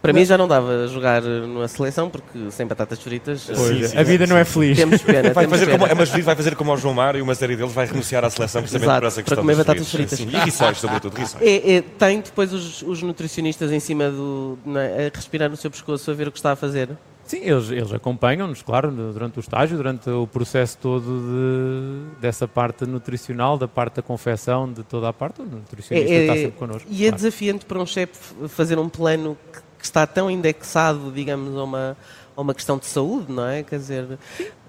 Para 0.02 0.14
mim 0.14 0.26
já 0.26 0.36
não 0.38 0.48
dava 0.48 0.88
jogar 0.88 1.22
numa 1.22 1.68
seleção, 1.68 2.10
porque 2.10 2.50
sem 2.50 2.66
batatas 2.66 3.00
fritas 3.00 3.48
eh, 3.50 3.54
Pois, 3.56 3.78
Sim, 3.78 3.88
sim, 3.90 3.98
a 3.98 4.04
vida 4.04 4.26
sim, 4.26 4.32
não 4.34 4.38
é 4.40 4.44
sim. 4.44 4.52
feliz. 4.54 4.78
temos 4.78 5.02
pena. 5.02 5.22
Vai 5.34 5.46
temos 5.46 5.60
fazer 5.60 5.66
pena. 5.72 5.88
como, 5.88 6.00
Masvid 6.00 6.22
vai 6.24 6.36
fazer 6.36 6.56
como 6.56 6.72
ao 6.72 6.78
João 6.78 6.94
Mário 6.96 7.20
e 7.20 7.22
uma 7.22 7.36
série 7.36 7.56
deles 7.56 7.72
vai 7.72 7.86
renunciar 7.86 8.26
à 8.26 8.30
seleção 8.32 8.62
precisamente 8.62 8.88
Exato, 8.90 9.02
por 9.02 9.08
essa 9.08 9.16
para 9.16 9.24
questão 9.24 9.44
comer 9.44 9.56
dos 9.56 9.66
batatas 9.66 9.92
fritas. 9.92 10.18
Sim, 10.20 10.28
E 10.30 10.38
rissóis, 10.46 10.78
sobretudo, 10.80 11.16
rissóis. 11.18 11.44
É, 11.46 11.74
é, 11.76 11.82
tem 11.82 12.20
depois 12.22 12.52
os, 12.52 12.82
os 12.82 13.02
nutricionistas 13.04 13.72
em 13.72 13.80
cima 13.80 14.10
do. 14.10 14.58
na- 14.66 14.82
a 14.82 15.12
respirar 15.16 15.50
no 15.50 15.56
seu 15.58 15.70
pescoço 15.70 16.10
a 16.10 16.14
ver 16.16 16.28
o 16.28 16.32
que 16.32 16.40
está 16.40 16.52
a 16.54 16.56
fazer. 16.56 16.90
Sim, 17.24 17.42
eles, 17.44 17.70
eles 17.70 17.94
acompanham-nos, 17.94 18.62
claro, 18.62 18.92
durante 18.92 19.38
o 19.38 19.40
estágio, 19.40 19.78
durante 19.78 20.10
o 20.10 20.26
processo 20.28 20.78
todo 20.80 21.06
de- 21.06 22.20
dessa 22.20 22.46
parte 22.48 22.86
nutricional, 22.86 23.58
da 23.58 23.68
parte 23.68 23.98
da 23.98 24.02
confecção, 24.02 24.70
de 24.70 24.84
toda 24.84 25.08
a 25.08 25.14
parte. 25.14 25.42
O 25.42 25.46
nutricionista 25.46 26.12
É- 26.12 26.18
é- 26.18 26.22
está 26.24 26.34
sempre 26.34 26.52
connosco. 26.58 26.88
E 26.92 26.96
é 26.96 27.08
claro. 27.08 27.16
desafiante 27.16 27.66
para 27.66 27.80
um 27.80 27.86
chefe 27.86 28.18
fazer 28.50 28.78
um 28.80 28.90
plano 28.90 29.38
que, 29.54 29.60
que 29.82 29.86
está 29.88 30.06
tão 30.08 30.30
indexado, 30.32 31.12
digamos, 31.12 31.58
a 31.58 31.64
uma, 31.64 31.98
a 32.38 32.42
uma 32.42 32.54
questão 32.54 32.78
de 32.78 32.86
saúde, 32.86 33.32
não 33.32 33.46
é? 33.48 33.64
Quer 33.64 33.78
dizer, 33.80 34.20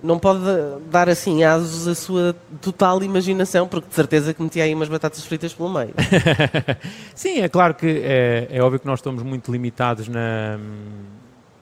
não 0.03 0.19
pode 0.19 0.41
dar 0.91 1.09
assim 1.09 1.45
asos 1.45 1.87
à 1.87 1.95
sua 1.95 2.35
total 2.61 3.03
imaginação, 3.03 3.69
porque 3.69 3.89
de 3.89 3.95
certeza 3.95 4.33
que 4.35 4.43
metia 4.43 4.65
aí 4.65 4.75
umas 4.75 4.89
batatas 4.89 5.25
fritas 5.25 5.53
pelo 5.53 5.69
meio. 5.73 5.93
Sim, 7.15 7.41
é 7.41 7.49
claro 7.49 7.75
que 7.75 7.87
é, 8.05 8.49
é 8.51 8.63
óbvio 8.63 8.81
que 8.81 8.87
nós 8.87 8.99
estamos 8.99 9.23
muito 9.23 9.53
limitados 9.53 10.09
na, 10.09 10.59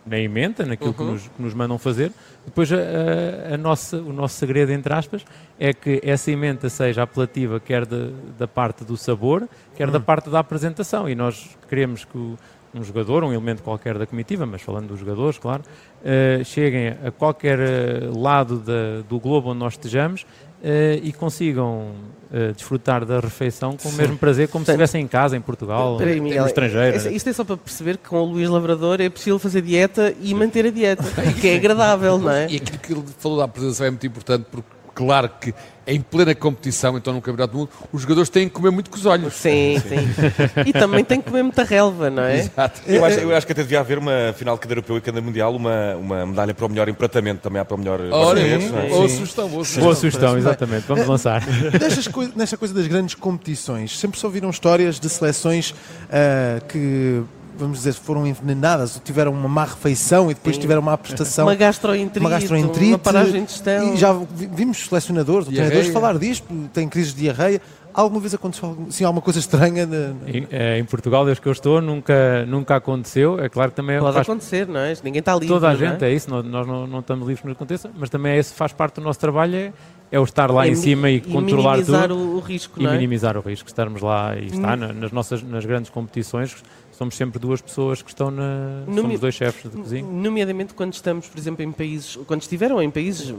na 0.07 0.19
emenda, 0.19 0.65
naquilo 0.65 0.95
que, 0.95 1.03
Uhum. 1.03 1.13
nos, 1.13 1.23
que 1.23 1.43
nos 1.43 1.55
mandam 1.55 1.79
fazer. 1.79 2.13
Depois, 2.47 2.73
a, 2.73 2.77
a- 2.77 3.55
a 3.55 3.59
nossa, 3.59 3.97
o 3.99 4.13
nosso 4.13 4.37
segredo, 4.37 4.73
entre 4.73 4.93
aspas, 4.95 5.25
é 5.59 5.73
que 5.75 6.01
essa 6.03 6.31
emenda 6.31 6.69
seja 6.71 7.03
apelativa, 7.03 7.61
quer 7.61 7.85
de- 7.85 8.13
da 8.39 8.49
parte 8.49 8.85
do 8.85 8.97
sabor, 8.97 9.47
quer 9.77 9.87
Uhum. 9.87 9.93
da 9.93 10.01
parte 10.01 10.31
da 10.31 10.39
apresentação. 10.39 11.09
E 11.09 11.15
nós 11.15 11.51
queremos 11.69 12.05
que 12.05 12.17
o- 12.17 12.39
um 12.75 12.85
jogador, 12.85 13.25
um 13.25 13.33
elemento 13.33 13.63
qualquer 13.63 13.99
da 13.99 14.07
comitiva, 14.07 14.47
mas 14.47 14.63
falando 14.63 14.89
dos 14.89 14.99
jogadores, 15.01 15.39
claro, 15.39 15.63
eh, 16.05 16.43
cheguem 16.45 16.89
a 17.05 17.11
qualquer 17.11 17.59
eh, 17.59 18.01
lado 18.17 18.59
da- 18.59 19.03
do 19.09 19.19
globo 19.19 19.51
onde 19.51 19.59
nós 19.59 19.73
estejamos 19.75 20.25
eh, 20.63 21.01
e 21.03 21.13
consigam 21.13 21.89
eh, 22.33 22.53
desfrutar 22.53 23.05
da 23.05 23.19
refeição 23.19 23.77
com 23.77 23.89
o 23.89 23.93
mesmo 23.95 24.17
prazer 24.17 24.47
como 24.47 24.65
se 24.65 24.67
Portanto, 24.67 24.83
estivessem 24.83 25.03
em 25.03 25.09
casa, 25.09 25.37
em 25.37 25.41
Portugal, 25.41 25.95
Espera 25.95 26.11
aí, 26.11 26.17
no 26.19 26.23
Miguel, 26.23 26.47
estrangeiro. 26.47 26.97
isto- 26.97 27.09
Isto 27.11 27.29
é 27.31 27.33
só 27.33 27.45
para 27.45 27.57
perceber 27.57 27.97
que 27.97 28.09
com 28.09 28.21
o 28.21 28.25
Luís 28.25 28.49
Lavrador 28.49 29.01
é 29.01 29.09
possível 29.11 29.39
fazer 29.41 29.63
dieta 29.63 30.15
e 30.23 30.33
manter 30.33 30.67
a 30.67 30.71
dieta, 30.71 31.03
que 31.41 31.49
é 31.49 31.57
agradável, 31.57 32.19
não 32.19 32.31
é? 32.31 32.47
E 32.49 32.57
aquilo 32.57 32.79
que 32.79 32.93
ele 32.93 33.05
falou 33.19 33.39
da 33.39 33.45
apresentação 33.47 33.87
é 33.87 33.91
muito 33.91 34.07
importante 34.07 34.47
porque, 34.51 34.69
claro 34.95 35.31
que 35.41 35.55
em 35.87 36.01
plena 36.01 36.33
competição, 36.37 36.97
então 36.97 37.13
no 37.13 37.21
Campeonato 37.21 37.53
do 37.53 37.59
Mundo, 37.61 37.71
os 37.93 38.03
jogadores 38.03 38.29
têm 38.29 38.49
que 38.49 38.55
comer 38.55 38.71
muito 38.71 38.91
com 38.91 38.97
os 38.97 39.07
olhos. 39.07 39.35
Sim, 39.35 39.81
sim. 39.81 39.97
E 40.65 40.73
também 40.73 41.05
tem 41.05 41.21
que 41.21 41.29
comer 41.29 41.43
muita 41.43 41.65
relva, 41.65 42.09
não 42.09 42.23
é? 42.23 42.39
Exato. 42.41 42.81
Eu 42.87 43.05
acho, 43.05 43.19
eu 43.19 43.37
acho 43.37 43.45
que 43.45 43.53
até 43.53 43.63
devia 43.63 43.81
haver 43.81 43.99
uma 43.99 44.33
final 44.37 44.55
de 44.55 44.61
cada 44.61 44.73
europeu 44.75 44.97
e 44.99 45.01
cada 45.01 45.21
mundial, 45.21 45.55
uma, 45.57 45.97
uma 45.97 46.27
medalha 46.27 46.55
para 46.55 46.65
o 46.65 46.69
melhor 46.69 46.89
empratamento, 46.89 47.41
também 47.41 47.61
há 47.61 47.65
para 47.65 47.75
o 47.75 47.79
melhor. 47.79 47.99
Não 47.99 48.37
é? 48.37 48.89
boa 48.89 49.09
sugestão, 49.09 49.49
boa 49.49 49.65
sugestão. 49.65 49.83
Boa 49.83 49.95
sugestão, 49.97 50.39
exatamente. 50.39 50.85
Vamos 50.87 51.07
lançar. 51.09 51.43
Nestas 51.81 52.07
coi- 52.07 52.33
nesta 52.37 52.57
coisa 52.57 52.73
das 52.73 52.87
grandes 52.87 53.17
competições, 53.17 53.99
sempre 53.99 54.19
se 54.21 54.25
ouviram 54.25 54.49
histórias 54.51 55.01
de 55.01 55.09
seleções 55.09 55.75
ah, 56.09 56.61
que 56.69 57.23
vamos 57.61 57.79
dizer, 57.79 57.93
foram 57.95 58.27
envenenadas 58.27 58.97
ou 58.97 59.03
tiveram 59.03 59.33
uma 59.33 59.49
má 59.49 59.65
refeição 59.65 60.31
e 60.31 60.35
depois 60.35 60.57
Sim. 60.57 60.63
tiveram 60.63 60.81
uma 60.83 60.97
prestação. 60.99 61.47
Uma 61.47 61.55
gastroenterite, 61.55 62.19
uma 62.19 62.31
gastroenterite, 62.31 62.93
uma 62.93 62.99
paragem 62.99 63.45
de. 63.45 63.93
E 63.95 63.97
já 63.97 64.13
vi- 64.13 64.49
vimos 64.53 64.79
selecionadores 64.87 65.47
treinadores 65.47 65.89
falar 65.89 66.19
disto, 66.19 66.47
têm 66.73 66.89
crises 66.89 67.15
de 67.15 67.21
diarreia. 67.23 67.61
Alguma 67.93 68.21
vez 68.21 68.33
aconteceu 68.33 68.79
assim, 68.89 69.03
alguma 69.03 69.21
coisa 69.21 69.41
estranha? 69.41 69.85
na- 69.85 70.15
Em, 70.25 70.47
eh, 70.53 70.79
em 70.79 70.85
Portugal, 70.85 71.25
desde 71.25 71.41
que 71.43 71.49
eu 71.49 71.53
estou, 71.53 71.81
nunca, 71.83 72.47
nunca 72.47 72.77
aconteceu. 72.77 73.41
É 73.43 73.49
claro 73.49 73.73
que 73.73 73.77
também 73.77 73.99
Pode 73.99 74.15
faz 74.15 74.29
acontecer, 74.29 74.69
não 74.69 74.79
é? 74.79 74.95
Ninguém 75.03 75.19
está 75.19 75.33
livre. 75.35 75.49
toda 75.49 75.69
a 75.69 75.75
não 75.75 75.77
é? 75.85 75.91
gente, 75.91 76.05
é, 76.05 76.13
isso, 76.13 76.31
nós, 76.31 76.67
não, 76.67 76.87
não 76.87 77.01
estamos 77.01 77.27
livres 77.27 77.41
que 77.43 77.49
nos 77.49 77.57
aconteça, 77.57 77.91
mas 77.99 78.09
também 78.09 78.33
é 78.33 78.39
esse 78.39 78.55
faz 78.55 78.73
parte 78.73 78.95
do 78.95 79.01
nosso 79.01 79.19
trabalho, 79.19 79.57
é, 79.57 79.73
é 80.13 80.21
o 80.21 80.23
estar 80.23 80.53
lá 80.53 80.67
É 80.67 80.71
em 80.71 80.77
cima 80.77 81.11
e, 81.11 81.21
controlar 81.21 81.79
minimizar 81.79 82.09
tudo 82.09 82.21
o, 82.21 82.37
o 82.37 82.39
risco, 82.41 82.81
e 82.81 82.85
não 82.85 82.91
é? 82.91 82.95
minimizar 82.95 83.37
o 83.37 83.41
risco, 83.41 83.69
estarmos 83.69 84.01
lá 84.01 84.37
e 84.37 84.47
está 84.47 84.77
na- 84.77 84.93
nas 84.93 85.11
nossas 85.11 85.43
nas 85.43 85.67
grandes 85.67 85.91
competições, 85.91 86.55
somos 87.01 87.17
sempre 87.17 87.39
duas 87.39 87.63
pessoas 87.63 88.03
que 88.03 88.11
estão 88.11 88.31
na. 88.31 88.83
No 88.87 88.93
mi- 88.97 89.01
somos 89.01 89.21
dois 89.21 89.35
chefes 89.35 89.71
de 89.71 89.77
cozinha. 89.79 90.03
Nomeadamente 90.07 90.75
quando 90.75 90.93
estamos, 90.93 91.27
por 91.27 91.39
exemplo, 91.39 91.65
em 91.65 91.73
países, 91.73 92.19
quando 92.27 92.43
estiveram 92.43 92.83
em 92.83 92.91
países, 92.91 93.35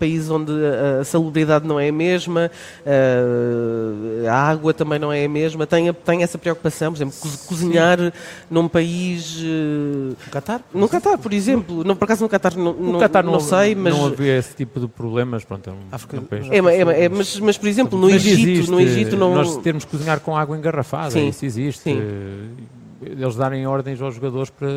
países 0.00 0.28
onde 0.28 0.50
a, 0.50 1.00
a 1.00 1.04
salubridade 1.04 1.64
não 1.64 1.78
é 1.78 1.90
a 1.90 1.92
mesma, 1.92 2.50
eh, 2.84 4.28
a 4.28 4.34
água 4.34 4.74
também 4.74 4.98
não 4.98 5.12
é 5.12 5.24
a 5.24 5.28
mesma, 5.28 5.64
tem, 5.64 5.88
a- 5.88 5.92
tem 5.94 6.24
essa 6.24 6.36
preocupação, 6.38 6.90
por 6.92 6.98
exemplo, 6.98 7.14
co- 7.20 7.28
cozinhar 7.46 8.12
num 8.50 8.66
país. 8.66 9.38
eh, 9.44 10.14
No 10.24 10.30
Qatar? 10.32 10.60
no 10.74 10.88
Qatar, 10.88 11.16
por 11.18 11.32
exemplo, 11.32 11.84
não, 11.84 11.94
por 11.94 12.06
acaso 12.06 12.24
no 12.24 12.28
Qatar 12.28 12.56
não, 12.58 12.72
No 12.72 12.92
não, 12.94 12.98
Qatar 12.98 13.24
não 13.24 13.38
sei, 13.38 13.76
mas. 13.76 13.94
não 13.96 14.06
havia 14.06 14.36
esse 14.38 14.56
tipo 14.56 14.80
de 14.80 14.88
problemas, 14.88 15.44
pronto, 15.44 15.70
é 15.70 15.72
um, 15.72 15.76
África- 15.92 16.16
é 16.16 16.20
um 16.20 16.24
país. 16.24 16.46
É, 16.50 16.56
é 16.58 17.04
é, 17.04 17.08
mas, 17.08 17.38
mas, 17.38 17.56
por 17.56 17.68
exemplo, 17.68 17.96
no 17.96 18.06
Mas 18.10 18.26
Egito, 18.26 18.50
existe, 18.50 18.70
no 18.72 18.80
Egito 18.80 19.16
não. 19.16 19.34
Nós 19.36 19.56
termos 19.58 19.84
que 19.84 19.90
cozinhar 19.92 20.18
com 20.18 20.36
água 20.36 20.56
engarrafada, 20.58 21.10
Sim, 21.12 21.28
isso 21.28 21.44
existe. 21.46 21.82
sim. 21.84 22.00
Eles 23.06 23.36
darem 23.36 23.66
ordens 23.66 24.00
aos 24.00 24.14
jogadores 24.14 24.50
para 24.50 24.68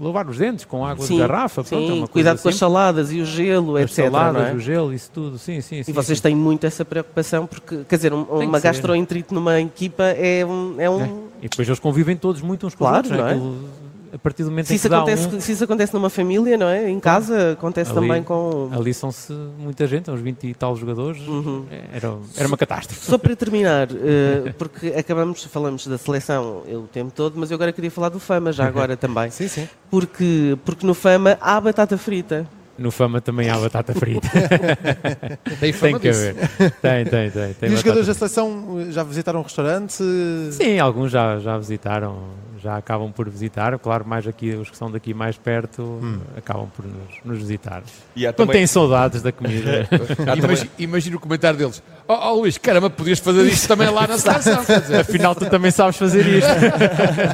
lavar 0.00 0.28
os 0.28 0.36
dentes 0.38 0.64
com 0.64 0.84
água 0.84 1.04
Sim, 1.06 1.14
de 1.14 1.20
garrafa. 1.20 1.62
Pronto, 1.64 1.84
é 1.84 1.86
Sim, 1.94 2.06
cuidado 2.06 2.40
com 2.42 2.48
as 2.48 2.56
saladas 2.56 3.12
e 3.12 3.20
o 3.20 3.24
gelo, 3.24 3.76
As 3.76 3.84
etc. 3.84 4.04
saladas, 4.06 4.42
não 4.42 4.48
é? 4.50 4.54
o 4.54 4.58
gelo, 4.58 4.92
isso 4.92 5.10
tudo. 5.12 5.38
Sim, 5.38 5.60
sim, 5.60 5.82
sim. 5.82 5.90
E 5.90 5.94
vocês 5.94 6.18
sim. 6.18 6.22
têm 6.22 6.34
muito 6.36 6.66
essa 6.66 6.84
preocupação, 6.84 7.46
porque, 7.46 7.80
quer 7.88 7.96
dizer, 7.96 8.12
um- 8.12 8.22
uma 8.24 8.58
ser. 8.60 8.68
gastroenterite 8.68 9.32
numa 9.32 9.60
equipa 9.60 10.02
é 10.04 10.44
um. 10.44 10.74
É 10.78 10.90
um 10.90 11.00
É. 11.02 11.10
E 11.42 11.48
depois 11.48 11.66
eles 11.68 11.78
convivem 11.80 12.16
todos 12.16 12.42
muito 12.42 12.66
uns 12.66 12.74
com 12.74 12.84
Claro, 12.84 13.04
os 13.06 13.10
outros. 13.12 13.18
não 13.20 13.28
é? 13.28 13.32
Aquilo- 13.34 13.64
a 14.12 14.18
partir 14.18 14.42
do 14.44 14.50
momento 14.50 14.66
se, 14.66 14.72
em 14.72 14.76
isso 14.76 14.82
que 14.84 14.88
dá 14.88 14.98
acontece, 14.98 15.26
um, 15.28 15.40
se 15.40 15.52
isso 15.52 15.64
acontece 15.64 15.94
numa 15.94 16.10
família, 16.10 16.56
não 16.56 16.68
é? 16.68 16.88
Em 16.90 16.98
casa, 17.00 17.52
acontece 17.52 17.90
Ali- 17.92 18.00
também 18.00 18.22
com. 18.22 18.68
ali 18.72 18.92
são-se 18.92 19.32
muita 19.58 19.86
gente, 19.86 20.10
uns 20.10 20.20
20 20.20 20.46
e 20.48 20.54
tal 20.54 20.74
jogadores. 20.76 21.20
Uhum. 21.26 21.64
Era, 21.92 22.14
era 22.36 22.48
uma 22.48 22.56
catástrofe. 22.56 23.04
Só 23.04 23.16
para 23.18 23.36
terminar, 23.36 23.88
eh, 23.92 24.52
porque 24.58 24.88
acabamos, 24.88 25.44
falamos 25.44 25.86
da 25.86 25.96
seleção 25.98 26.62
o 26.68 26.88
tempo 26.92 27.12
todo, 27.14 27.34
mas 27.38 27.50
eu 27.50 27.54
agora 27.54 27.72
queria 27.72 27.90
falar 27.90 28.08
do 28.08 28.18
Fama 28.20 28.52
já 28.52 28.66
agora 28.66 28.96
também. 28.98 29.30
Sim, 29.30 29.48
sim. 29.48 29.68
Porque, 29.90 30.56
porque 30.64 30.86
no 30.86 30.94
Fama 30.94 31.38
há 31.40 31.60
batata 31.60 31.96
frita. 31.96 32.46
No 32.78 32.90
Fama 32.90 33.20
também 33.20 33.50
há 33.50 33.58
batata 33.58 33.92
frita. 33.92 34.26
Tem 35.44 35.56
tem 35.60 35.72
fama 35.72 36.00
que 36.00 36.08
disso. 36.08 36.20
haver. 36.30 36.70
Tem, 36.80 37.04
tem, 37.04 37.30
tem. 37.30 37.52
tem 37.52 37.70
e 37.70 37.74
os 37.74 37.80
jogadores 37.80 38.06
da 38.06 38.14
frita. 38.14 38.28
seleção 38.28 38.78
eh, 38.88 38.90
já 38.90 39.02
visitaram 39.02 39.40
um 39.40 39.42
restaurante? 39.42 40.02
Sim, 40.52 40.78
alguns 40.78 41.10
já, 41.10 41.38
já 41.38 41.58
visitaram, 41.58 42.20
já 42.62 42.76
acabam 42.76 43.10
por 43.10 43.28
visitar. 43.28 43.78
Claro, 43.78 44.06
mais 44.06 44.26
aqui, 44.26 44.50
os 44.50 44.70
que 44.70 44.76
são 44.76 44.90
daqui 44.90 45.14
mais 45.14 45.36
perto 45.36 46.00
acabam 46.36 46.68
por 46.74 46.84
nos, 46.84 47.24
nos 47.24 47.38
visitar. 47.38 47.82
E 48.14 48.26
há 48.26 48.30
Não 48.30 48.36
também, 48.36 48.56
têm 48.56 48.66
saudades 48.66 49.22
da 49.22 49.32
comida. 49.32 49.88
Imagina, 50.36 50.70
imagina 50.78 51.16
o 51.16 51.20
comentário 51.20 51.58
deles. 51.58 51.82
Oh, 52.06 52.14
oh 52.14 52.34
Luís, 52.40 52.58
caramba, 52.58 52.90
podias 52.90 53.18
fazer 53.18 53.46
isto 53.46 53.68
também 53.68 53.88
lá 53.88 54.06
na 54.06 54.18
seleção. 54.18 54.60
Afinal, 55.00 55.34
tu 55.34 55.48
também 55.48 55.70
sabes 55.70 55.96
fazer 55.96 56.26
isto. 56.26 56.50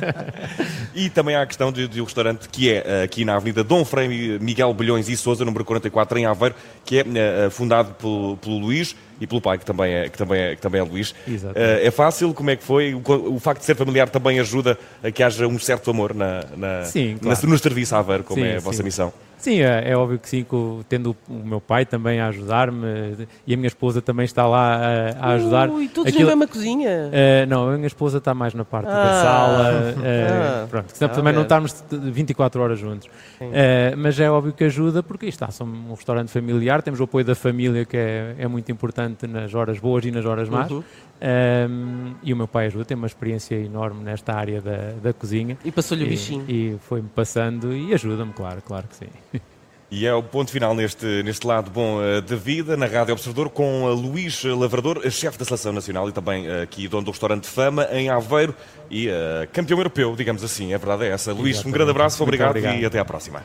e 0.95 1.11
também 1.11 1.35
há 1.35 1.43
a 1.43 1.47
questão 1.47 1.73
de, 1.73 1.89
de 1.89 2.01
um 2.01 2.05
restaurante 2.05 2.49
que 2.49 2.71
é 2.71 2.83
eh, 2.87 3.03
aqui 3.05 3.25
na 3.25 3.37
Avenida 3.37 3.65
Dom 3.65 3.85
Frei 3.85 4.39
Miguel 4.39 4.73
Bilhões 4.75 5.09
e 5.09 5.17
Souza, 5.17 5.45
número 5.45 5.65
44, 5.65 6.19
em 6.19 6.27
Aveiro, 6.27 6.55
que 6.85 6.99
é 6.99 7.05
eh, 7.15 7.51
fundado 7.51 7.95
pelo, 7.95 8.37
pelo 8.37 8.59
Luís 8.59 8.95
e 9.21 9.27
pelo 9.27 9.41
pai, 9.41 9.59
que 9.59 9.65
também 9.65 9.93
é, 9.93 10.09
que 10.09 10.19
também 10.19 10.41
é, 10.41 10.57
que 10.57 10.61
também 10.63 10.81
é 10.81 10.85
Luís. 10.85 11.15
Eh, 11.55 11.87
é 11.87 11.91
fácil? 11.91 12.35
Como 12.35 12.51
é 12.51 12.57
que 12.57 12.63
foi? 12.63 12.95
O, 12.95 13.03
o 13.35 13.39
facto 13.41 13.61
de 13.61 13.67
ser 13.67 13.75
familiar 13.75 14.09
também 14.09 14.39
ajuda 14.39 14.79
a 15.03 15.11
que 15.11 15.23
haja 15.23 15.47
um 15.47 15.59
certo 15.59 15.91
amor 15.91 16.15
na, 16.15 16.45
na, 16.57 16.85
Sim, 16.85 17.15
na- 17.23 17.33
claro. 17.35 17.49
no 17.49 17.59
serviço 17.59 17.95
a 17.95 17.99
Aveiro, 17.99 18.25
como 18.25 18.43
Sim, 18.43 18.49
é 18.49 18.57
a 18.57 18.61
vossa 18.61 18.79
sim. 18.79 18.83
missão. 18.83 19.13
Sim, 19.39 19.61
é, 19.61 19.91
é 19.91 19.97
óbvio 19.97 20.19
que 20.19 20.29
sim, 20.29 20.45
tendo 20.89 21.15
o, 21.29 21.33
meu 21.35 21.61
pai 21.61 21.85
também 21.85 22.21
a 22.21 22.29
ajudar-me 22.29 23.27
e 23.47 23.53
a 23.55 23.57
minha 23.57 23.67
esposa 23.69 24.01
também 24.01 24.25
está 24.25 24.47
lá 24.47 24.77
a, 24.77 25.11
a 25.21 25.33
ajudar. 25.35 25.69
Ui, 25.69 25.89
todos 25.89 26.13
Aquilo- 26.13 26.31
na 26.31 26.37
mesma 26.37 26.47
cozinha. 26.53 27.11
Eh, 27.13 27.47
não, 27.47 27.69
a 27.69 27.75
minha 27.77 27.87
esposa 27.87 28.19
está 28.19 28.33
mais 28.35 28.55
na 28.55 28.65
parte 28.65 28.89
Ah. 28.91 29.05
da 29.05 29.23
sala, 29.23 29.95
eh, 30.05 30.29
Ah. 30.31 30.67
pronto, 30.69 30.87
Ah, 31.01 31.09
também 31.09 31.33
não 31.33 31.41
bem. 31.41 31.43
estarmos 31.43 31.85
24 31.91 32.63
horas 32.63 32.79
juntos. 32.79 33.09
Eh, 33.41 33.95
mas 33.97 34.19
é 34.19 34.31
óbvio 34.31 34.53
que 34.53 34.65
ajuda, 34.65 35.03
porque 35.03 35.27
isto 35.27 35.43
está, 35.43 35.53
somos 35.53 35.79
um 35.91 35.95
restaurante 35.95 36.31
familiar, 36.31 36.83
temos 36.83 36.99
o 36.99 37.05
apoio 37.05 37.25
da 37.25 37.35
família 37.35 37.85
que 37.85 37.97
é, 37.97 38.35
é 38.39 38.49
muito 38.49 38.73
importante 38.73 39.27
nas 39.27 39.55
horas 39.55 39.79
boas 39.79 40.05
e 40.05 40.11
nas 40.11 40.25
horas 40.25 40.49
más. 40.49 40.71
Uhum. 40.71 40.83
Um, 41.21 42.15
e 42.23 42.33
o 42.33 42.37
meu 42.37 42.47
pai 42.47 42.67
ajuda, 42.67 42.85
tem 42.85 42.97
uma 42.97 43.07
experiência 43.07 43.55
enorme 43.55 44.03
nesta 44.03 44.35
área 44.35 44.61
da, 44.61 44.93
da 45.03 45.13
cozinha. 45.13 45.57
E 45.65 45.73
passou-lhe 45.73 46.05
o 46.05 46.09
bichinho. 46.09 46.45
E, 46.49 46.77
foi-me 46.81 47.09
passando 47.09 47.75
e 47.75 47.95
ajuda-me, 47.95 48.33
claro, 48.33 48.63
claro 48.63 48.87
que 48.89 48.97
sim. 48.97 49.41
E 49.89 50.05
é 50.05 50.13
o 50.13 50.21
ponto 50.21 50.51
final 50.51 50.75
neste, 50.75 51.23
neste 51.23 51.47
lado 51.47 51.71
bom 51.71 52.03
eh, 52.03 52.21
de 52.21 52.35
vida, 52.35 52.77
na 52.77 52.87
Rádio 52.87 53.13
Observador, 53.13 53.49
com 53.49 53.89
eh, 53.89 53.93
Luís 53.93 54.43
Lavrador, 54.43 55.09
chefe 55.13 55.39
da 55.39 55.45
Seleção 55.45 55.73
Nacional 55.73 56.09
e 56.09 56.13
também 56.13 56.45
eh, 56.45 56.63
aqui 56.63 56.89
dono 56.89 57.05
do 57.05 57.13
restaurante 57.13 57.47
Fama, 57.47 57.87
em 57.93 58.09
Aveiro, 58.09 58.53
e 58.91 59.09
eh, 59.09 59.49
campeão 59.53 59.79
europeu, 59.79 60.17
digamos 60.17 60.43
assim, 60.43 60.75
a 60.75 60.79
verdade 60.79 61.05
é 61.05 61.11
essa. 61.11 61.33
Luís, 61.33 61.45
um 61.45 61.51
Exatamente. 61.51 61.75
grande 61.75 61.91
abraço, 61.93 62.21
obrigado, 62.21 62.51
obrigado. 62.51 62.81
e 62.81 62.85
até 62.85 62.99
à 62.99 63.05
próxima. 63.05 63.45